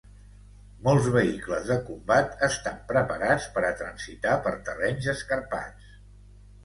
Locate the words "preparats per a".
2.93-3.73